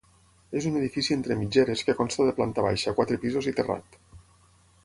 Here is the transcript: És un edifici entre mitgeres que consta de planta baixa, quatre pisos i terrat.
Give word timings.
És 0.59 0.67
un 0.69 0.79
edifici 0.79 1.13
entre 1.15 1.37
mitgeres 1.43 1.85
que 1.89 1.97
consta 2.01 2.27
de 2.31 2.35
planta 2.41 2.65
baixa, 2.69 2.97
quatre 3.01 3.23
pisos 3.27 3.51
i 3.53 3.55
terrat. 3.61 4.03